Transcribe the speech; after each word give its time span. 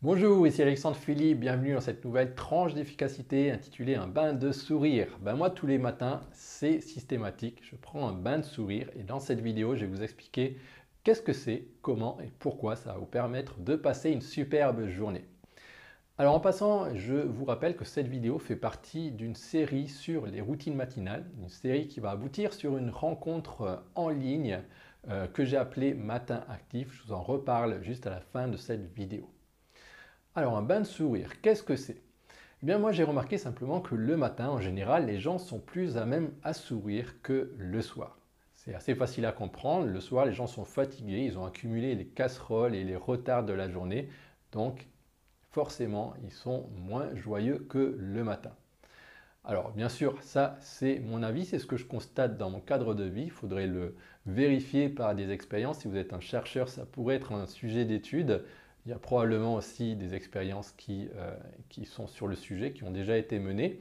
Bonjour, 0.00 0.46
ici 0.46 0.62
Alexandre 0.62 0.94
Philippe, 0.96 1.40
bienvenue 1.40 1.74
dans 1.74 1.80
cette 1.80 2.04
nouvelle 2.04 2.36
tranche 2.36 2.72
d'efficacité 2.72 3.50
intitulée 3.50 3.96
Un 3.96 4.06
bain 4.06 4.32
de 4.32 4.52
sourire. 4.52 5.08
Ben 5.20 5.34
moi, 5.34 5.50
tous 5.50 5.66
les 5.66 5.76
matins, 5.76 6.20
c'est 6.30 6.80
systématique, 6.80 7.58
je 7.64 7.74
prends 7.74 8.06
un 8.06 8.12
bain 8.12 8.38
de 8.38 8.44
sourire 8.44 8.88
et 8.94 9.02
dans 9.02 9.18
cette 9.18 9.40
vidéo, 9.40 9.74
je 9.74 9.86
vais 9.86 9.90
vous 9.90 10.04
expliquer 10.04 10.56
qu'est-ce 11.02 11.20
que 11.20 11.32
c'est, 11.32 11.66
comment 11.82 12.20
et 12.20 12.30
pourquoi 12.38 12.76
ça 12.76 12.92
va 12.92 12.98
vous 13.00 13.06
permettre 13.06 13.58
de 13.58 13.74
passer 13.74 14.12
une 14.12 14.20
superbe 14.20 14.86
journée. 14.86 15.24
Alors 16.16 16.36
en 16.36 16.40
passant, 16.40 16.94
je 16.94 17.14
vous 17.14 17.44
rappelle 17.44 17.74
que 17.74 17.84
cette 17.84 18.06
vidéo 18.06 18.38
fait 18.38 18.54
partie 18.54 19.10
d'une 19.10 19.34
série 19.34 19.88
sur 19.88 20.26
les 20.26 20.40
routines 20.40 20.76
matinales, 20.76 21.28
une 21.42 21.48
série 21.48 21.88
qui 21.88 21.98
va 21.98 22.12
aboutir 22.12 22.52
sur 22.52 22.76
une 22.76 22.90
rencontre 22.90 23.82
en 23.96 24.10
ligne 24.10 24.60
euh, 25.08 25.26
que 25.26 25.44
j'ai 25.44 25.56
appelée 25.56 25.92
Matin 25.92 26.44
Actif. 26.48 26.92
Je 26.92 27.02
vous 27.02 27.12
en 27.14 27.22
reparle 27.22 27.82
juste 27.82 28.06
à 28.06 28.10
la 28.10 28.20
fin 28.20 28.46
de 28.46 28.56
cette 28.56 28.94
vidéo. 28.94 29.28
Alors 30.38 30.56
un 30.56 30.62
bain 30.62 30.78
de 30.78 30.86
sourire, 30.86 31.40
qu'est-ce 31.40 31.64
que 31.64 31.74
c'est? 31.74 32.00
Eh 32.62 32.66
bien 32.66 32.78
moi 32.78 32.92
j'ai 32.92 33.02
remarqué 33.02 33.38
simplement 33.38 33.80
que 33.80 33.96
le 33.96 34.16
matin 34.16 34.50
en 34.50 34.60
général 34.60 35.04
les 35.04 35.18
gens 35.18 35.36
sont 35.36 35.58
plus 35.58 35.96
à 35.96 36.06
même 36.06 36.30
à 36.44 36.52
sourire 36.52 37.20
que 37.22 37.52
le 37.58 37.82
soir. 37.82 38.20
C'est 38.54 38.72
assez 38.72 38.94
facile 38.94 39.26
à 39.26 39.32
comprendre, 39.32 39.86
le 39.88 39.98
soir 39.98 40.26
les 40.26 40.32
gens 40.32 40.46
sont 40.46 40.64
fatigués, 40.64 41.24
ils 41.24 41.38
ont 41.38 41.44
accumulé 41.44 41.96
les 41.96 42.06
casseroles 42.06 42.76
et 42.76 42.84
les 42.84 42.94
retards 42.94 43.46
de 43.46 43.52
la 43.52 43.68
journée, 43.68 44.10
donc 44.52 44.86
forcément 45.50 46.14
ils 46.22 46.30
sont 46.30 46.68
moins 46.76 47.12
joyeux 47.16 47.66
que 47.68 47.96
le 47.98 48.22
matin. 48.22 48.52
Alors 49.44 49.72
bien 49.72 49.88
sûr, 49.88 50.22
ça 50.22 50.56
c'est 50.60 51.00
mon 51.00 51.24
avis, 51.24 51.46
c'est 51.46 51.58
ce 51.58 51.66
que 51.66 51.76
je 51.76 51.84
constate 51.84 52.38
dans 52.38 52.50
mon 52.50 52.60
cadre 52.60 52.94
de 52.94 53.02
vie. 53.02 53.24
Il 53.24 53.32
faudrait 53.32 53.66
le 53.66 53.96
vérifier 54.24 54.88
par 54.88 55.16
des 55.16 55.32
expériences. 55.32 55.80
Si 55.80 55.88
vous 55.88 55.96
êtes 55.96 56.12
un 56.12 56.20
chercheur, 56.20 56.68
ça 56.68 56.86
pourrait 56.86 57.16
être 57.16 57.32
un 57.32 57.46
sujet 57.46 57.84
d'étude. 57.84 58.44
Il 58.86 58.90
y 58.90 58.94
a 58.94 58.98
probablement 58.98 59.54
aussi 59.54 59.96
des 59.96 60.14
expériences 60.14 60.72
qui, 60.76 61.08
euh, 61.16 61.34
qui, 61.68 61.84
sont 61.84 62.06
sur 62.06 62.26
le 62.26 62.36
sujet, 62.36 62.72
qui 62.72 62.84
ont 62.84 62.90
déjà 62.90 63.16
été 63.18 63.38
menées. 63.38 63.80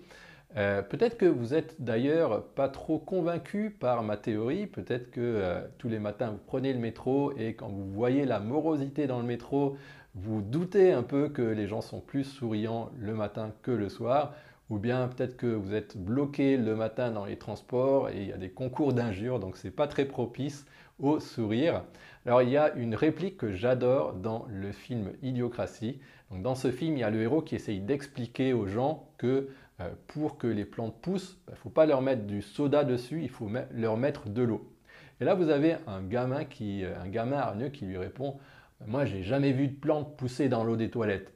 Euh, 0.55 0.81
peut-être 0.81 1.17
que 1.17 1.25
vous 1.25 1.53
êtes 1.53 1.75
d'ailleurs 1.79 2.45
pas 2.45 2.69
trop 2.69 2.99
convaincu 2.99 3.69
par 3.69 4.01
ma 4.03 4.15
théorie, 4.15 4.65
peut-être 4.65 5.11
que 5.11 5.19
euh, 5.21 5.61
tous 5.77 5.89
les 5.89 5.99
matins 5.99 6.31
vous 6.31 6.39
prenez 6.45 6.71
le 6.71 6.79
métro 6.79 7.33
et 7.37 7.53
quand 7.53 7.67
vous 7.67 7.91
voyez 7.91 8.25
la 8.25 8.39
morosité 8.39 9.07
dans 9.07 9.19
le 9.19 9.25
métro, 9.25 9.77
vous 10.15 10.41
doutez 10.41 10.93
un 10.93 11.03
peu 11.03 11.27
que 11.27 11.41
les 11.41 11.67
gens 11.67 11.81
sont 11.81 11.99
plus 11.99 12.23
souriants 12.23 12.89
le 12.97 13.13
matin 13.13 13.51
que 13.61 13.71
le 13.71 13.89
soir, 13.89 14.33
ou 14.69 14.79
bien 14.79 15.07
peut-être 15.09 15.35
que 15.35 15.47
vous 15.47 15.73
êtes 15.73 15.97
bloqué 15.97 16.57
le 16.57 16.75
matin 16.75 17.11
dans 17.11 17.25
les 17.25 17.37
transports 17.37 18.09
et 18.09 18.21
il 18.21 18.27
y 18.29 18.33
a 18.33 18.37
des 18.37 18.49
concours 18.49 18.93
d'injures, 18.93 19.39
donc 19.39 19.57
ce 19.57 19.67
n'est 19.67 19.73
pas 19.73 19.87
très 19.87 20.05
propice 20.05 20.65
au 20.99 21.19
sourire. 21.19 21.83
Alors 22.25 22.41
il 22.41 22.49
y 22.49 22.57
a 22.57 22.73
une 22.75 22.95
réplique 22.95 23.37
que 23.37 23.51
j'adore 23.51 24.13
dans 24.13 24.45
le 24.49 24.71
film 24.71 25.13
Idiocratie. 25.21 25.99
dans 26.31 26.55
ce 26.55 26.71
film, 26.71 26.97
il 26.97 26.99
y 26.99 27.03
a 27.03 27.09
le 27.09 27.21
héros 27.21 27.41
qui 27.41 27.55
essaye 27.55 27.79
d'expliquer 27.79 28.53
aux 28.53 28.67
gens 28.67 29.09
que 29.17 29.49
euh, 29.79 29.89
pour 30.07 30.37
que 30.37 30.47
les 30.47 30.65
plantes 30.65 30.99
poussent, 31.01 31.37
il 31.47 31.51
ne 31.51 31.55
faut 31.57 31.69
pas 31.69 31.85
leur 31.85 32.01
mettre 32.01 32.23
du 32.23 32.41
soda 32.41 32.83
dessus, 32.83 33.21
il 33.21 33.29
faut 33.29 33.49
leur 33.71 33.95
mettre 33.95 34.27
de 34.27 34.41
l'eau. 34.41 34.73
Et 35.21 35.25
là, 35.25 35.35
vous 35.35 35.49
avez 35.49 35.75
un 35.85 36.01
gamin, 36.01 36.45
qui, 36.45 36.83
euh, 36.83 36.99
un 36.99 37.07
gamin 37.07 37.37
hargneux 37.37 37.69
qui 37.69 37.85
lui 37.85 37.97
répond 37.97 38.37
«Moi, 38.85 39.05
j'ai 39.05 39.23
jamais 39.23 39.51
vu 39.51 39.67
de 39.67 39.75
plantes 39.75 40.17
pousser 40.17 40.49
dans 40.49 40.63
l'eau 40.63 40.75
des 40.75 40.89
toilettes». 40.89 41.31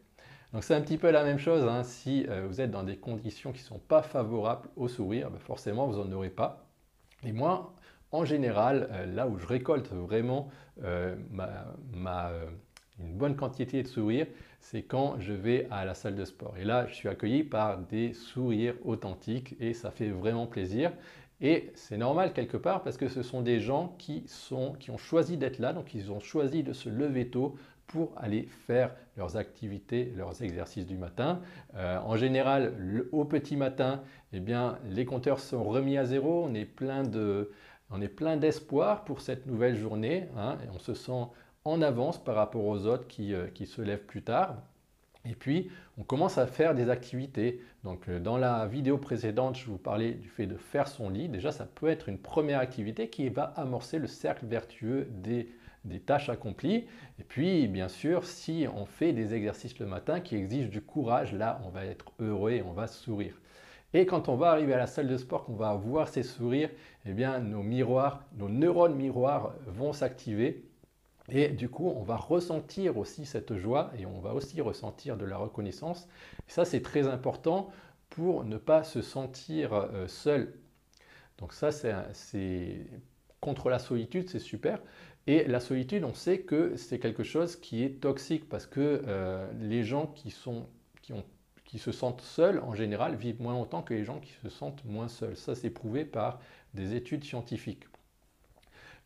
Donc 0.54 0.64
c'est 0.64 0.76
un 0.76 0.82
petit 0.82 0.98
peu 0.98 1.12
la 1.12 1.24
même 1.24 1.38
chose, 1.38 1.64
hein. 1.64 1.84
si 1.84 2.26
euh, 2.28 2.46
vous 2.48 2.60
êtes 2.60 2.72
dans 2.72 2.84
des 2.84 2.98
conditions 2.98 3.52
qui 3.54 3.62
sont 3.62 3.80
pas 3.80 4.02
favorables 4.02 4.68
au 4.76 4.88
sourire, 4.88 5.32
ben, 5.32 5.40
forcément 5.40 5.88
vous 5.88 6.04
n'en 6.04 6.12
aurez 6.12 6.30
pas. 6.30 6.68
Et 7.24 7.32
moi, 7.32 7.74
en 8.12 8.26
général, 8.26 8.90
euh, 8.92 9.06
là 9.06 9.28
où 9.28 9.38
je 9.38 9.48
récolte 9.48 9.92
vraiment 9.92 10.50
euh, 10.84 11.16
une 13.00 13.14
bonne 13.14 13.36
quantité 13.36 13.84
de 13.84 13.88
sourires, 13.88 14.28
c'est 14.60 14.84
quand 14.84 15.20
je 15.20 15.34
vais 15.34 15.68
à 15.72 15.86
la 15.86 15.94
salle 15.94 16.16
de 16.16 16.26
sport. 16.26 16.56
Et 16.58 16.64
là, 16.64 16.86
je 16.88 16.94
suis 16.94 17.10
accueilli 17.10 17.44
par 17.44 17.80
des 17.80 18.14
sourires 18.14 18.76
authentiques 18.86 19.56
et 19.60 19.74
ça 19.74 19.92
fait 19.92 20.10
vraiment 20.10 20.46
plaisir. 20.46 20.92
Et 21.42 21.72
c'est 21.74 21.98
normal 21.98 22.34
quelque 22.34 22.58
part 22.58 22.84
parce 22.84 22.98
que 22.98 23.08
ce 23.08 23.24
sont 23.24 23.42
des 23.42 23.60
gens 23.60 23.96
qui, 23.98 24.24
sont, 24.28 24.74
qui 24.74 24.92
ont 24.92 24.98
choisi 24.98 25.38
d'être 25.38 25.58
là, 25.58 25.74
donc 25.74 25.96
ils 25.96 26.12
ont 26.12 26.20
choisi 26.20 26.62
de 26.62 26.72
se 26.72 26.88
lever 26.88 27.30
tôt 27.30 27.56
pour 27.88 28.14
aller 28.16 28.48
faire 28.68 28.96
leurs 29.18 29.38
activités, 29.38 30.14
leurs 30.16 30.44
exercices 30.44 30.86
du 30.86 30.98
matin. 30.98 31.42
Euh, 31.76 32.00
en 32.00 32.16
général, 32.16 32.74
au 33.12 33.26
petit 33.26 33.58
matin, 33.58 34.02
eh 34.34 34.40
bien, 34.40 34.78
les 34.90 35.04
compteurs 35.04 35.40
sont 35.40 35.64
remis 35.64 35.98
à 35.98 36.06
zéro, 36.06 36.46
on 36.48 36.54
est 36.54 36.66
plein 36.66 37.04
de, 37.04 37.52
on 37.92 38.02
est 38.02 38.08
plein 38.08 38.38
d'espoir 38.38 39.04
pour 39.04 39.22
cette 39.22 39.46
nouvelle 39.46 39.76
journée 39.76 40.28
hein, 40.38 40.58
on 40.74 40.80
se 40.80 40.94
sent 40.94 41.28
en 41.66 41.82
avance 41.82 42.24
par 42.24 42.36
rapport 42.36 42.66
aux 42.66 42.86
autres 42.88 43.08
qui, 43.08 43.34
euh, 43.34 43.48
qui, 43.48 43.66
se 43.66 43.82
lèvent 43.82 44.06
plus 44.06 44.24
tard. 44.24 44.58
Et 45.26 45.36
puis, 45.36 45.70
on 46.00 46.04
commence 46.04 46.40
à 46.40 46.48
faire 46.48 46.74
des 46.74 46.90
activités. 46.90 47.62
Donc, 47.84 48.10
euh, 48.10 48.20
dans 48.20 48.38
la 48.38 48.66
vidéo 48.66 48.98
précédente, 48.98 49.58
je 49.58 49.66
vous 49.68 49.78
parlais 49.78 50.14
du 50.14 50.28
fait 50.28 50.48
de 50.48 50.58
faire 50.58 50.88
son 50.88 51.10
lit. 51.10 51.30
Déjà, 51.30 51.52
ça 51.52 51.66
peut 51.66 51.88
être 51.88 52.10
une 52.10 52.18
première 52.18 52.60
activité 52.60 53.10
qui 53.10 53.30
va 53.30 53.44
amorcer 53.56 54.00
le 54.00 54.08
cercle 54.08 54.48
vertueux 54.48 55.08
des, 55.12 55.54
des 55.86 56.00
tâches 56.00 56.30
accomplies. 56.30 56.88
Et 57.20 57.24
puis, 57.24 57.68
bien 57.68 57.88
sûr, 57.88 58.26
si 58.26 58.66
on 58.74 58.86
fait 58.86 59.14
des 59.14 59.36
exercices 59.36 59.78
le 59.78 59.86
matin 59.86 60.20
qui 60.20 60.36
exigent 60.36 60.70
du 60.70 60.82
courage, 60.82 61.34
là, 61.34 61.62
on 61.66 61.70
va 61.70 61.86
être 61.86 62.12
heureux 62.20 62.52
et 62.52 62.64
on 62.64 62.74
va 62.74 62.88
sourire. 62.88 63.40
Et 63.94 64.06
quand 64.06 64.30
on 64.30 64.36
va 64.36 64.52
arriver 64.52 64.74
à 64.74 64.78
la 64.78 64.88
salle 64.88 65.08
de 65.08 65.18
sport, 65.18 65.44
qu'on 65.46 65.56
va 65.56 65.74
voir 65.76 66.08
ces 66.08 66.24
sourires, 66.24 66.70
eh 67.06 67.14
bien, 67.14 67.40
nos 67.40 67.62
miroirs, 67.62 68.24
nos 68.38 68.50
neurones 68.50 68.96
miroirs 68.96 69.54
vont 69.68 69.92
s'activer. 69.94 70.66
Et 71.30 71.50
du 71.50 71.70
coup, 71.70 71.88
on 71.96 72.04
va 72.04 72.16
ressentir 72.16 72.98
aussi 72.98 73.26
cette 73.26 73.56
joie 73.56 73.92
et 73.98 74.06
on 74.06 74.20
va 74.20 74.34
aussi 74.34 74.60
ressentir 74.62 75.18
de 75.18 75.26
la 75.26 75.38
reconnaissance. 75.38 76.08
Et 76.48 76.52
ça, 76.52 76.66
c'est 76.66 76.82
très 76.82 77.08
important 77.08 77.70
pour 78.10 78.44
ne 78.44 78.58
pas 78.58 78.84
se 78.84 79.02
sentir 79.02 79.74
euh, 79.74 80.08
seul. 80.08 80.54
Donc 81.38 81.54
ça, 81.54 81.72
c'est 81.72 82.86
contre 83.40 83.70
la 83.70 83.80
solitude, 83.80 84.30
c'est 84.30 84.40
super. 84.40 84.80
Et 85.28 85.44
la 85.46 85.60
solitude, 85.60 86.04
on 86.04 86.14
sait 86.14 86.42
que 86.42 86.76
c'est 86.78 87.00
quelque 87.00 87.24
chose 87.24 87.56
qui 87.56 87.84
est 87.84 88.02
toxique 88.02 88.48
parce 88.50 88.66
que 88.66 89.04
euh, 89.08 89.52
les 89.60 89.84
gens 89.84 90.08
qui, 90.08 90.32
sont, 90.32 90.68
qui 91.02 91.14
ont 91.14 91.24
se 91.80 91.92
sentent 91.92 92.22
seuls, 92.22 92.60
en 92.60 92.76
général, 92.76 93.16
vivent 93.16 93.42
moins 93.42 93.54
longtemps 93.54 93.82
que 93.82 93.94
les 93.94 94.04
gens 94.04 94.20
qui 94.20 94.34
se 94.44 94.50
sentent 94.50 94.84
moins 94.86 95.08
seuls. 95.08 95.38
Ça, 95.38 95.56
c'est 95.56 95.70
prouvé 95.70 96.06
par 96.06 96.40
des 96.74 96.96
études 96.96 97.24
scientifiques. 97.24 97.86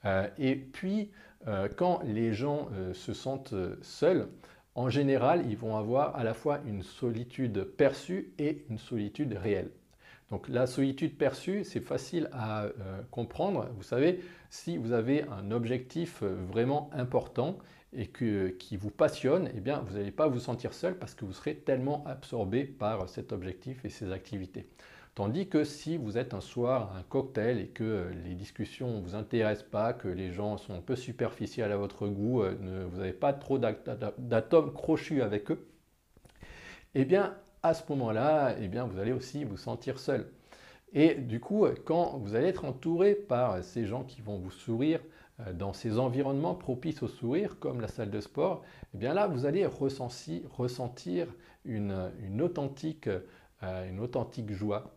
Euh, 0.05 0.27
et 0.37 0.55
puis, 0.55 1.11
euh, 1.47 1.67
quand 1.75 2.01
les 2.03 2.33
gens 2.33 2.69
euh, 2.73 2.93
se 2.93 3.13
sentent 3.13 3.55
seuls, 3.81 4.29
en 4.75 4.89
général, 4.89 5.45
ils 5.49 5.57
vont 5.57 5.77
avoir 5.77 6.15
à 6.15 6.23
la 6.23 6.33
fois 6.33 6.59
une 6.65 6.83
solitude 6.83 7.63
perçue 7.63 8.33
et 8.37 8.65
une 8.69 8.77
solitude 8.77 9.33
réelle. 9.33 9.71
Donc 10.29 10.49
la 10.49 10.65
solitude 10.67 11.17
perçue, 11.17 11.63
c'est 11.63 11.79
facile 11.79 12.29
à 12.33 12.67
comprendre. 13.11 13.69
Vous 13.75 13.83
savez, 13.83 14.21
si 14.49 14.77
vous 14.77 14.91
avez 14.91 15.23
un 15.23 15.51
objectif 15.51 16.23
vraiment 16.23 16.89
important 16.93 17.59
et 17.93 18.07
qui 18.07 18.75
vous 18.75 18.89
passionne, 18.89 19.51
eh 19.55 19.59
bien, 19.59 19.83
vous 19.85 19.97
n'allez 19.97 20.11
pas 20.11 20.27
vous 20.27 20.39
sentir 20.39 20.73
seul 20.73 20.97
parce 20.97 21.13
que 21.13 21.25
vous 21.25 21.33
serez 21.33 21.55
tellement 21.55 22.03
absorbé 22.07 22.63
par 22.63 23.07
cet 23.07 23.33
objectif 23.33 23.85
et 23.85 23.89
ces 23.89 24.11
activités. 24.11 24.67
Tandis 25.15 25.47
que 25.47 25.63
si 25.63 25.95
vous 25.95 26.17
êtes 26.17 26.33
un 26.33 26.41
soir 26.41 26.91
à 26.91 26.97
un 26.99 27.03
cocktail 27.03 27.59
et 27.59 27.67
que 27.67 28.11
les 28.25 28.35
discussions 28.35 28.97
ne 28.97 29.01
vous 29.01 29.15
intéressent 29.15 29.69
pas, 29.69 29.93
que 29.93 30.09
les 30.09 30.33
gens 30.33 30.57
sont 30.57 30.73
un 30.73 30.81
peu 30.81 30.97
superficiels 30.97 31.71
à 31.71 31.77
votre 31.77 32.09
goût, 32.09 32.43
euh, 32.43 32.85
vous 32.91 32.97
n'avez 32.97 33.13
pas 33.13 33.31
trop 33.31 33.57
d'atomes 33.57 34.73
crochus 34.73 35.21
avec 35.21 35.51
eux, 35.51 35.65
eh 36.95 37.05
bien, 37.05 37.33
à 37.65 37.73
ce 37.73 37.83
moment-là, 37.89 38.55
eh 38.59 38.67
bien, 38.67 38.85
vous 38.85 38.99
allez 38.99 39.11
aussi 39.11 39.43
vous 39.43 39.57
sentir 39.57 39.99
seul. 39.99 40.27
Et 40.93 41.15
du 41.15 41.39
coup, 41.39 41.65
quand 41.83 42.19
vous 42.19 42.35
allez 42.35 42.47
être 42.47 42.63
entouré 42.63 43.15
par 43.15 43.63
ces 43.63 43.85
gens 43.85 44.03
qui 44.03 44.21
vont 44.21 44.37
vous 44.37 44.51
sourire, 44.51 44.99
euh, 45.41 45.51
dans 45.51 45.73
ces 45.73 45.99
environnements 45.99 46.55
propices 46.55 47.03
au 47.03 47.07
sourire, 47.07 47.57
comme 47.59 47.81
la 47.81 47.87
salle 47.87 48.11
de 48.11 48.21
sport, 48.21 48.63
eh 48.93 48.97
bien 48.97 49.13
là, 49.13 49.27
vous 49.27 49.45
allez 49.45 49.65
ressentir, 49.65 51.27
une, 51.65 52.41
authentique, 52.41 53.09
euh, 53.63 53.89
une 53.89 53.99
authentique 53.99 54.51
joie. 54.51 54.95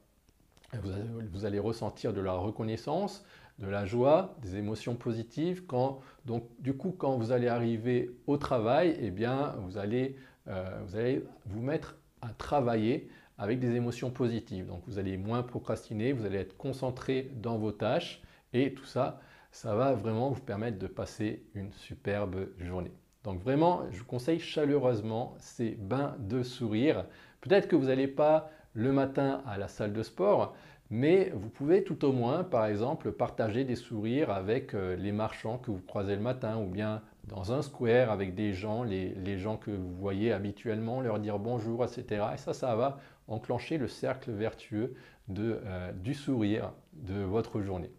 Vous 1.33 1.47
allez, 1.47 1.59
ressentir 1.59 2.13
de 2.13 2.21
la 2.21 2.35
reconnaissance, 2.35 3.25
de 3.59 3.67
la 3.67 3.87
joie, 3.87 4.37
des 4.43 4.57
émotions 4.57 4.95
positives. 4.95 5.65
Quand, 5.65 6.01
donc, 6.27 6.45
du 6.59 6.75
coup, 6.77 6.95
quand 6.97 7.17
vous 7.17 7.33
allez 7.33 7.49
arriver 7.49 8.11
au 8.27 8.37
travail, 8.37 8.95
eh 9.01 9.11
bien, 9.11 9.57
vous 9.63 9.79
allez, 9.79 10.17
euh, 10.47 10.79
vous 10.87 10.97
allez 10.97 11.25
vous 11.47 11.63
mettre 11.63 11.97
à 12.23 12.29
travailler 12.29 13.09
avec 13.39 13.61
des 13.61 13.75
émotions 13.75 14.11
positives. 14.11 14.67
Donc, 14.67 14.83
vous 14.87 14.99
allez 14.99 15.17
moins 15.17 15.43
procrastiner, 15.43 16.13
vous 16.13 16.27
allez 16.27 16.39
être 16.39 16.57
concentré 16.57 17.31
dans 17.35 17.59
vos 17.59 17.73
tâches 17.73 18.23
et 18.53 18.75
tout 18.75 18.85
ça, 18.85 19.21
ça 19.51 19.75
va 19.75 19.95
vraiment 19.95 20.31
vous 20.31 20.41
permettre 20.41 20.79
de 20.79 20.87
passer 20.87 21.45
une 21.55 21.73
superbe 21.73 22.49
journée. 22.59 22.93
Donc 23.25 23.43
vraiment, 23.43 23.83
je 23.91 23.99
vous 23.99 24.05
conseille 24.05 24.39
chaleureusement 24.39 25.35
ces 25.39 25.71
bains 25.73 26.17
de 26.19 26.43
sourire. 26.43 27.05
Peut-être 27.41 27.69
que 27.69 27.77
vous 27.77 27.87
n'allez 27.87 28.09
pas 28.09 28.51
le 28.75 28.93
matin 28.93 29.43
à 29.47 29.59
la 29.59 29.69
salle 29.69 29.93
de 29.93 30.03
sport, 30.03 30.55
mais 30.91 31.31
vous 31.35 31.51
pouvez 31.51 31.85
tout 31.85 32.05
au 32.05 32.13
moins, 32.13 32.45
par 32.45 32.67
exemple, 32.67 33.13
partager 33.13 33.65
des 33.65 33.77
sourires 33.77 34.31
avec 34.31 34.75
euh, 34.75 34.97
les 34.97 35.13
marchands 35.13 35.59
que 35.59 35.71
vous 35.71 35.83
croisez 35.83 36.17
le 36.17 36.23
matin 36.23 36.59
ou 36.59 36.67
bien 36.67 37.03
dans 37.29 37.53
un 37.53 37.63
square 37.63 38.11
avec 38.11 38.35
des 38.35 38.53
gens, 38.53 38.83
les, 38.83 39.39
gens 39.39 39.57
que 39.57 39.71
vous 39.71 39.95
voyez 39.95 40.33
habituellement, 40.33 41.01
leur 41.01 41.19
dire 41.19 41.39
bonjour, 41.39 41.85
etc. 41.85 42.25
Et 42.35 42.39
ça, 42.39 42.55
ça 42.55 42.75
va 42.75 42.99
enclencher 43.29 43.79
le 43.79 43.89
cercle 43.89 44.33
vertueux 44.33 44.95
euh, 45.39 45.93
du 45.93 46.15
sourire 46.15 46.73
de 46.95 47.23
votre 47.23 47.61
journée. 47.61 47.93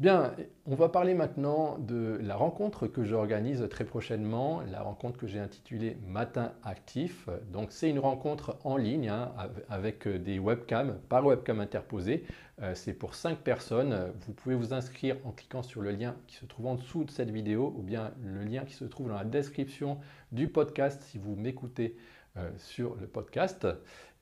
Bien, 0.00 0.34
on 0.64 0.76
va 0.76 0.88
parler 0.88 1.12
maintenant 1.12 1.76
de 1.76 2.18
la 2.22 2.34
rencontre 2.34 2.86
que 2.86 3.04
j'organise 3.04 3.68
très 3.68 3.84
prochainement, 3.84 4.62
la 4.62 4.80
rencontre 4.80 5.18
que 5.18 5.26
j'ai 5.26 5.38
intitulée 5.38 5.98
Matin 6.06 6.54
Actif. 6.64 7.28
Donc 7.52 7.70
c'est 7.70 7.90
une 7.90 7.98
rencontre 7.98 8.56
en 8.64 8.78
ligne 8.78 9.10
hein, 9.10 9.30
avec 9.68 10.08
des 10.08 10.38
webcams, 10.38 10.98
par 11.10 11.26
webcam 11.26 11.60
interposée. 11.60 12.24
Euh, 12.62 12.74
c'est 12.74 12.94
pour 12.94 13.14
5 13.14 13.40
personnes. 13.40 14.10
Vous 14.20 14.32
pouvez 14.32 14.54
vous 14.54 14.72
inscrire 14.72 15.18
en 15.26 15.32
cliquant 15.32 15.62
sur 15.62 15.82
le 15.82 15.90
lien 15.90 16.16
qui 16.28 16.36
se 16.36 16.46
trouve 16.46 16.68
en 16.68 16.76
dessous 16.76 17.04
de 17.04 17.10
cette 17.10 17.30
vidéo 17.30 17.74
ou 17.76 17.82
bien 17.82 18.12
le 18.24 18.42
lien 18.42 18.64
qui 18.64 18.72
se 18.72 18.86
trouve 18.86 19.08
dans 19.08 19.18
la 19.18 19.24
description 19.24 19.98
du 20.32 20.48
podcast 20.48 21.02
si 21.02 21.18
vous 21.18 21.36
m'écoutez 21.36 21.94
euh, 22.38 22.48
sur 22.56 22.94
le 22.94 23.06
podcast. 23.06 23.66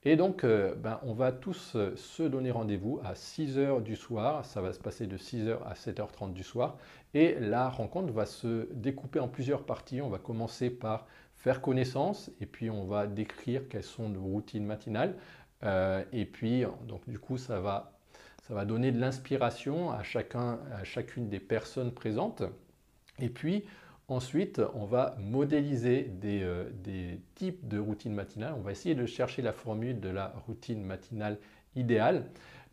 Et 0.03 0.15
donc, 0.15 0.45
euh, 0.45 0.75
ben, 0.75 0.99
on 1.03 1.13
va 1.13 1.33
tous 1.33 1.73
euh, 1.75 1.93
se 1.97 2.23
donner 2.23 2.51
rendez-vous 2.51 3.01
à 3.03 3.13
6h 3.13 3.83
du 3.83 3.97
soir. 3.97 4.45
Ça 4.45 4.61
va 4.61 4.71
se 4.71 4.79
passer 4.79 5.07
de 5.07 5.17
6h 5.17 5.57
à 5.65 5.73
7h30 5.73 6.31
du 6.31 6.43
soir. 6.43 6.77
Et 7.13 7.35
la 7.39 7.67
rencontre 7.67 8.13
va 8.13 8.25
se 8.25 8.71
découper 8.73 9.19
en 9.19 9.27
plusieurs 9.27 9.65
parties. 9.65 10.01
On 10.01 10.09
va 10.09 10.17
commencer 10.17 10.69
par 10.69 11.05
faire 11.35 11.61
connaissance 11.61 12.31
et 12.39 12.45
puis 12.45 12.69
on 12.69 12.85
va 12.85 13.07
décrire 13.07 13.67
quelles 13.67 13.83
sont 13.83 14.07
nos 14.07 14.23
routines 14.23 14.65
matinales. 14.65 15.15
et 16.13 16.25
puis, 16.25 16.63
donc, 16.87 17.09
du 17.09 17.19
coup, 17.19 17.37
ça 17.37 17.59
va, 17.59 17.93
ça 18.47 18.53
va 18.53 18.65
donner 18.65 18.91
de 18.91 18.99
l'inspiration 18.99 19.91
à, 19.91 20.03
chacun, 20.03 20.59
à 20.73 20.83
chacune 20.83 21.29
des 21.29 21.39
personnes 21.39 21.91
présentes. 21.91 22.43
Et 23.19 23.29
puis, 23.29 23.65
Ensuite, 24.09 24.59
on 24.73 24.85
va 24.85 25.15
modéliser 25.19 26.11
euh, 26.25 26.67
des, 26.83 27.21
types 27.35 27.67
de 27.67 27.77
routines 27.77 28.15
matinales. 28.15 28.55
On 28.57 28.61
va 28.61 28.71
essayer 28.71 28.95
de 28.95 29.05
chercher 29.05 29.43
la 29.43 29.53
formule 29.53 29.99
de 29.99 30.09
la 30.09 30.33
routine 30.47 30.83
matinale 30.83 31.37
idéale. 31.75 32.25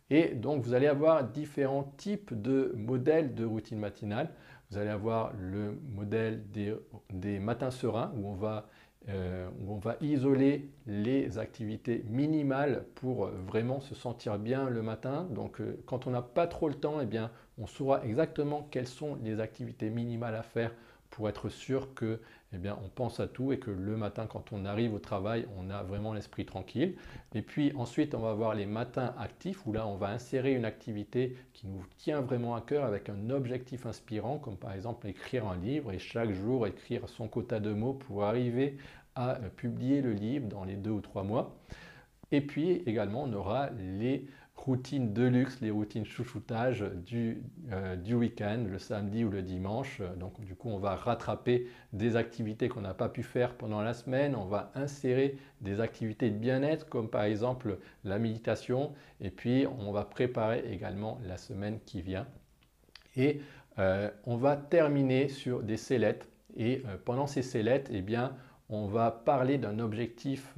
Et 0.09 0.29
donc, 0.29 0.63
vous 0.63 0.73
allez 0.73 0.87
avoir 0.87 1.23
différents 1.23 1.93
types 1.97 2.33
de 2.33 2.73
modèles 2.75 3.35
de 3.35 3.45
routine 3.45 3.77
matinale. 3.77 4.31
Vous 4.71 4.79
allez 4.79 4.89
avoir 4.89 5.31
le 5.37 5.79
modèle 5.93 6.43
des, 6.49 7.39
matins 7.39 7.69
sereins 7.69 8.11
où 8.17 8.29
on, 8.29 8.33
va, 8.33 8.67
euh, 9.07 9.47
où 9.61 9.73
on 9.73 9.77
va 9.77 9.95
isoler 10.01 10.71
les 10.87 11.37
activités 11.37 12.03
minimales 12.09 12.85
pour 12.95 13.27
vraiment 13.27 13.79
se 13.79 13.93
sentir 13.93 14.39
bien 14.39 14.71
le 14.71 14.81
matin. 14.81 15.27
Donc, 15.29 15.61
euh, 15.61 15.79
quand 15.85 16.07
on 16.07 16.09
n'a 16.09 16.23
pas 16.23 16.47
trop 16.47 16.67
le 16.67 16.73
temps, 16.75 16.99
eh 16.99 17.05
bien, 17.05 17.29
on 17.59 17.67
saura 17.67 18.03
exactement 18.03 18.67
quelles 18.71 18.87
sont 18.87 19.19
les 19.23 19.39
activités 19.39 19.91
minimales 19.91 20.35
à 20.35 20.41
faire 20.41 20.71
pour 21.09 21.29
être 21.29 21.49
sûr 21.49 21.93
que, 21.93 22.19
eh 22.53 22.69
on 22.69 22.89
pense 22.89 23.19
à 23.19 23.27
tout 23.27 23.51
et 23.51 23.59
que 23.59 23.71
le 23.71 23.97
matin, 23.97 24.27
quand 24.27 24.51
on 24.51 24.65
arrive 24.65 24.93
au 24.93 24.99
travail, 24.99 25.47
on 25.57 25.69
a 25.69 25.83
vraiment 25.83 26.13
l'esprit 26.13 26.45
tranquille. 26.45 26.95
Et 27.33 27.41
puis 27.41 27.73
ensuite, 27.75 28.15
on 28.15 28.19
va 28.19 28.31
avoir 28.31 28.55
les 28.55 28.65
matins 28.65 29.13
actifs 29.17 29.65
où 29.65 29.73
là, 29.73 29.85
on 29.87 29.95
va 29.95 30.09
insérer 30.09 30.53
une 30.53 30.65
activité 30.65 31.35
qui 31.53 31.67
nous 31.67 31.83
tient 31.97 32.21
vraiment 32.21 32.55
à 32.55 32.61
cœur 32.61 32.85
avec 32.85 33.09
un 33.09 33.29
objectif 33.29 33.85
inspirant, 33.85 34.37
comme 34.37 34.57
par 34.57 34.73
exemple 34.73 35.07
écrire 35.07 35.47
un 35.47 35.57
livre 35.57 35.91
et 35.91 35.99
chaque 35.99 36.31
jour 36.31 36.67
écrire 36.67 37.07
son 37.09 37.27
quota 37.27 37.59
de 37.59 37.73
mots 37.73 37.93
pour 37.93 38.23
arriver 38.23 38.77
à 39.15 39.37
euh, 39.37 39.49
publier 39.49 40.01
le 40.01 40.13
livre 40.13 40.47
dans 40.47 40.63
les 40.63 40.75
deux 40.75 40.91
ou 40.91 41.01
trois 41.01 41.23
mois. 41.23 41.57
Et 42.31 42.41
puis 42.41 42.83
également, 42.85 43.23
on 43.23 43.33
aura 43.33 43.69
les 43.71 44.27
routines 44.57 45.13
de 45.13 45.23
luxe, 45.23 45.61
les 45.61 45.71
routines 45.71 46.05
chouchoutage 46.05 46.83
du, 47.05 47.41
euh, 47.71 47.95
du 47.95 48.15
week-end, 48.15 48.65
le 48.69 48.79
samedi 48.79 49.23
ou 49.23 49.29
le 49.29 49.41
dimanche. 49.41 50.01
Donc 50.17 50.41
du 50.41 50.55
coup, 50.55 50.69
on 50.69 50.79
va 50.79 50.95
rattraper 50.95 51.67
des 51.93 52.15
activités 52.15 52.67
qu'on 52.67 52.81
n'a 52.81 52.93
pas 52.93 53.07
pu 53.07 53.23
faire 53.23 53.53
pendant 53.53 53.81
la 53.81 53.93
semaine. 53.93 54.35
On 54.35 54.45
va 54.45 54.71
insérer 54.75 55.37
des 55.61 55.79
activités 55.79 56.29
de 56.29 56.37
bien-être 56.37 56.89
comme 56.89 57.09
par 57.09 57.23
exemple 57.23 57.77
la 58.03 58.19
méditation. 58.19 58.93
Et 59.21 59.29
puis, 59.29 59.65
on 59.79 59.91
va 59.91 60.03
préparer 60.03 60.63
également 60.69 61.19
la 61.25 61.37
semaine 61.37 61.79
qui 61.85 62.01
vient. 62.01 62.27
Et 63.15 63.39
euh, 63.79 64.09
on 64.25 64.35
va 64.35 64.57
terminer 64.57 65.29
sur 65.29 65.63
des 65.63 65.77
sellettes. 65.77 66.27
Et 66.57 66.83
euh, 66.87 66.97
pendant 67.05 67.27
ces 67.27 67.41
sellettes, 67.41 67.89
eh 67.91 68.01
bien, 68.01 68.35
on 68.69 68.87
va 68.87 69.11
parler 69.11 69.57
d'un 69.57 69.79
objectif 69.79 70.57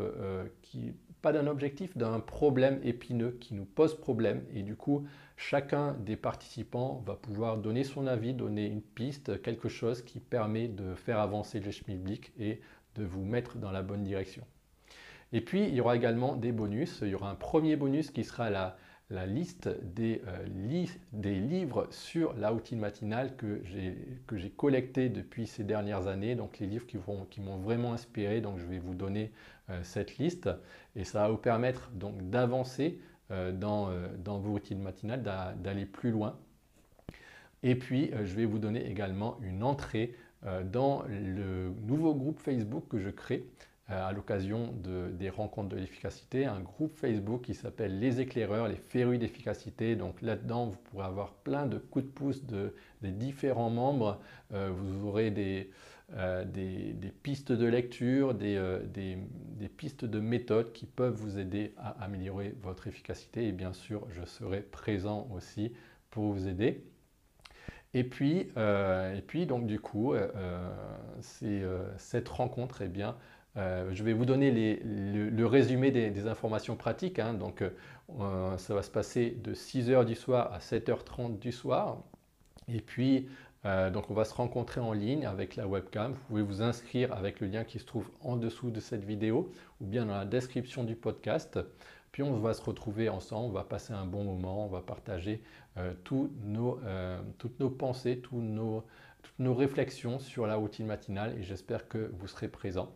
qui 0.64 0.96
pas 1.22 1.32
d'un 1.32 1.48
objectif, 1.48 1.98
d'un 1.98 2.20
problème 2.20 2.80
épineux 2.84 3.38
qui 3.40 3.54
nous 3.54 3.66
pose 3.66 3.96
problème. 3.96 4.44
Et 4.54 4.64
du 4.64 4.76
coup, 4.76 5.06
chacun 5.38 5.94
des 5.94 6.16
participants 6.16 7.04
va 7.06 7.16
pouvoir 7.16 7.58
donner 7.58 7.84
son 7.84 8.08
avis, 8.08 8.34
donner 8.34 8.68
une 8.68 8.82
piste, 8.82 9.42
quelque 9.42 9.70
chose 9.70 10.02
qui 10.02 10.20
permet 10.20 10.68
de 10.68 10.96
faire 10.96 11.20
avancer 11.20 11.60
le 11.60 11.72
schmilblick 11.72 12.32
et 12.40 12.62
de 12.96 13.04
vous 13.04 13.24
mettre 13.24 13.58
dans 13.58 13.72
la 13.72 13.82
bonne 13.82 14.04
direction. 14.04 14.46
Et 15.32 15.42
puis, 15.42 15.64
il 15.64 15.76
y 15.76 15.82
aura 15.82 15.96
également 15.96 16.36
des 16.36 16.52
bonus. 16.52 17.00
Il 17.02 17.10
y 17.10 17.16
aura 17.16 17.30
un 17.30 17.36
premier 17.36 17.76
bonus 17.76 18.12
qui 18.12 18.24
sera 18.24 18.50
la, 18.50 18.78
la 19.10 19.26
liste 19.26 19.70
des, 19.96 20.22
euh, 20.28 20.86
des, 21.14 21.36
livres 21.36 21.88
sur 21.90 22.34
la 22.34 22.50
routine 22.50 22.80
matinale 22.80 23.36
que 23.36 23.62
j'ai 23.66 24.50
collectés 24.52 25.10
depuis 25.10 25.48
ces 25.48 25.64
dernières 25.64 26.08
années, 26.08 26.36
donc 26.36 26.60
les 26.60 26.68
livres 26.68 26.86
qui, 26.86 26.98
qui 27.32 27.42
m'ont 27.42 27.58
vraiment 27.58 27.94
inspiré, 27.94 28.40
donc 28.42 28.60
je 28.60 28.66
vais 28.66 28.80
vous 28.80 28.94
donner 28.94 29.32
euh, 29.70 29.80
cette 29.84 30.18
liste. 30.18 30.50
Et 30.96 31.04
ça 31.04 31.22
va 31.22 31.30
vous 31.30 31.38
permettre 31.38 31.90
donc 31.92 32.30
d'avancer 32.30 33.00
euh, 33.32 33.52
dans, 33.52 33.90
dans, 34.24 34.38
vos 34.40 34.52
routines 34.52 34.82
matinales, 34.82 35.24
d'aller 35.58 35.86
plus 35.86 36.12
loin. 36.12 36.38
Et 37.64 37.76
puis 37.76 38.12
je 38.24 38.36
vais 38.36 38.46
vous 38.46 38.60
donner 38.60 38.86
également 38.90 39.38
une 39.42 39.64
entrée 39.64 40.16
dans 40.72 41.04
le 41.10 41.74
nouveau 41.86 42.16
groupe 42.16 42.40
Facebook 42.40 42.86
que 42.88 43.00
je 43.00 43.10
crée 43.10 43.46
à 43.90 44.12
l'occasion 44.12 44.72
des 44.84 45.30
rencontres 45.30 45.70
de 45.70 45.78
l'efficacité, 45.78 46.46
un 46.46 46.60
groupe 46.60 46.96
Facebook 46.96 47.42
qui 47.42 47.56
s'appelle 47.56 48.00
Les 48.00 48.22
éclaireurs, 48.22 48.68
les 48.68 48.76
férus 48.76 49.20
d'efficacité. 49.20 49.96
Donc 49.96 50.22
là-dedans, 50.22 50.68
vous 50.68 50.78
pourrez 50.78 51.06
avoir 51.06 51.34
plein 51.34 51.66
de 51.66 51.80
coups 51.80 52.06
de 52.06 52.12
pouce 52.12 52.46
de, 52.46 52.76
des 53.02 53.12
différents 53.12 53.72
membres. 53.72 54.22
Euh, 54.54 54.70
vous 54.72 55.08
aurez 55.08 55.32
des, 55.32 55.72
euh, 56.14 56.46
des, 56.46 57.12
pistes 57.24 57.52
de 57.52 57.66
lecture, 57.66 58.36
des, 58.36 58.78
des, 58.94 59.70
pistes 59.70 60.06
de 60.06 60.20
méthode 60.20 60.72
qui 60.72 60.86
peuvent 60.86 61.16
vous 61.16 61.40
aider 61.40 61.74
à 61.78 62.04
améliorer 62.04 62.56
votre 62.62 62.88
efficacité. 62.88 63.48
Et 63.48 63.52
bien 63.52 63.74
sûr, 63.74 64.06
je 64.12 64.24
serai 64.24 64.62
présent 64.62 65.28
aussi 65.34 65.74
pour 66.12 66.32
vous 66.32 66.48
aider. 66.48 66.84
Et 67.96 68.04
puis, 68.04 68.52
et 68.56 69.22
puis 69.26 69.48
donc 69.48 69.66
du 69.66 69.80
coup, 69.80 70.14
cette 72.00 72.30
rencontre, 72.30 72.84
eh 72.84 72.88
bien, 72.88 73.16
euh, 73.58 73.90
je 73.94 74.04
vais 74.04 74.14
vous 74.14 74.26
donner 74.26 74.80
le, 74.84 75.46
résumé 75.46 75.92
des, 75.92 76.28
informations 76.28 76.76
pratiques. 76.76 77.20
Hein. 77.20 77.34
Donc, 77.34 77.62
euh, 77.62 78.58
ça 78.58 78.74
va 78.74 78.84
se 78.84 78.92
passer 78.92 79.32
de 79.32 79.54
6h 79.54 80.06
du 80.06 80.16
soir 80.16 80.54
à 80.54 80.60
7h30 80.60 81.40
du 81.40 81.52
soir. 81.52 81.98
Et 82.68 82.82
puis, 82.82 83.28
euh, 83.66 83.90
donc 83.90 84.10
on 84.10 84.14
va 84.14 84.26
se 84.26 84.34
rencontrer 84.34 84.80
en 84.80 84.94
ligne 84.94 85.26
avec 85.26 85.56
la 85.56 85.68
webcam. 85.68 86.14
Vous 86.14 86.20
pouvez 86.28 86.42
vous 86.44 86.62
inscrire 86.62 87.14
avec 87.14 87.40
le 87.40 87.48
lien 87.48 87.64
qui 87.64 87.80
se 87.80 87.86
trouve 87.86 88.10
en 88.22 88.38
dessous 88.38 88.70
de 88.70 88.80
cette 88.80 89.04
vidéo 89.04 89.52
ou 89.82 89.86
bien 89.86 90.06
dans 90.06 90.18
la 90.18 90.26
description 90.26 90.84
du 90.84 90.96
podcast. 90.96 91.60
Puis 92.12 92.24
on 92.24 92.38
va 92.40 92.54
se 92.54 92.62
retrouver 92.62 93.10
ensemble, 93.10 93.50
on 93.50 93.54
va 93.54 93.64
passer 93.64 93.94
un 93.94 94.06
bon 94.06 94.24
moment, 94.24 94.66
on 94.66 94.70
va 94.70 94.82
partager 94.82 95.42
toutes 96.04 96.32
nos 96.44 96.80
pensées, 97.70 98.20
toutes 98.20 98.42
nos 98.42 99.54
réflexions 99.54 100.18
sur 100.18 100.48
la 100.48 100.56
routine 100.56 100.88
matinale 100.88 101.38
et 101.38 101.44
j'espère 101.44 101.88
que 101.88 102.12
vous 102.18 102.28
serez 102.28 102.48
présents. 102.48 102.92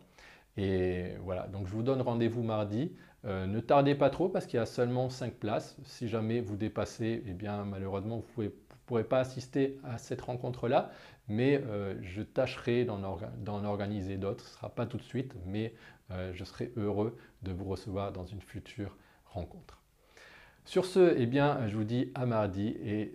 Et 0.56 1.16
voilà, 1.22 1.46
donc 1.48 1.66
je 1.66 1.72
vous 1.72 1.82
donne 1.82 2.00
rendez-vous 2.00 2.42
mardi. 2.42 2.92
Euh, 3.24 3.46
ne 3.46 3.60
tardez 3.60 3.94
pas 3.94 4.10
trop 4.10 4.28
parce 4.28 4.46
qu'il 4.46 4.58
y 4.58 4.62
a 4.62 4.66
seulement 4.66 5.08
5 5.08 5.34
places. 5.34 5.76
Si 5.84 6.08
jamais 6.08 6.40
vous 6.40 6.56
dépassez, 6.56 7.22
eh 7.26 7.32
bien 7.32 7.64
malheureusement 7.64 8.22
vous 8.36 8.42
ne 8.44 8.48
pourrez 8.86 9.04
pas 9.04 9.20
assister 9.20 9.78
à 9.84 9.98
cette 9.98 10.20
rencontre-là, 10.20 10.90
mais 11.28 11.62
euh, 11.66 11.94
je 12.02 12.22
tâcherai 12.22 12.84
d'en 12.84 13.64
organiser 13.64 14.16
d'autres. 14.16 14.44
Ce 14.44 14.50
ne 14.50 14.56
sera 14.56 14.68
pas 14.68 14.86
tout 14.86 14.98
de 14.98 15.02
suite, 15.02 15.34
mais 15.46 15.74
euh, 16.10 16.32
je 16.34 16.44
serai 16.44 16.72
heureux 16.76 17.16
de 17.42 17.52
vous 17.52 17.64
recevoir 17.64 18.12
dans 18.12 18.26
une 18.26 18.42
future 18.42 18.96
rencontre. 19.26 19.80
Sur 20.66 20.86
ce, 20.86 21.14
eh 21.18 21.26
bien, 21.26 21.66
je 21.68 21.76
vous 21.76 21.84
dis 21.84 22.10
à 22.14 22.24
mardi 22.24 22.68
et 22.82 23.12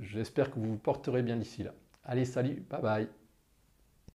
j'espère 0.00 0.50
que 0.50 0.58
vous 0.58 0.70
vous 0.70 0.78
porterez 0.78 1.22
bien 1.22 1.36
d'ici 1.36 1.62
là. 1.62 1.74
Allez, 2.04 2.24
salut, 2.24 2.64
bye 2.70 2.80
bye 2.80 3.23